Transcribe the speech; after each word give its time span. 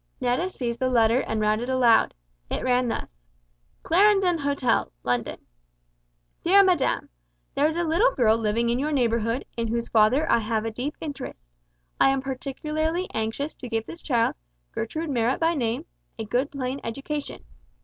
Netta 0.19 0.49
seized 0.49 0.79
the 0.79 0.89
letter 0.89 1.19
and 1.21 1.39
read 1.39 1.59
it 1.59 1.69
aloud. 1.69 2.15
It 2.49 2.63
ran 2.63 2.87
thus: 2.87 3.15
"Clarendon 3.83 4.39
Hotel, 4.39 4.91
London. 5.03 5.37
"Dear 6.43 6.63
Madam, 6.63 7.09
There 7.53 7.67
is 7.67 7.75
a 7.75 7.83
little 7.83 8.11
girl 8.15 8.35
living 8.35 8.69
in 8.69 8.79
your 8.79 8.91
neighbourhood, 8.91 9.45
in 9.55 9.67
whose 9.67 9.89
father 9.89 10.27
I 10.27 10.39
have 10.39 10.65
a 10.65 10.71
deep 10.71 10.97
interest. 11.01 11.45
I 11.99 12.09
am 12.09 12.21
particularly 12.23 13.11
anxious 13.13 13.53
to 13.53 13.69
give 13.69 13.85
this 13.85 14.01
child, 14.01 14.33
Gertrude 14.71 15.11
Marrot 15.11 15.39
by 15.39 15.53
name, 15.53 15.85
a 16.17 16.25
good 16.25 16.49
plain 16.49 16.81
education. 16.83 17.43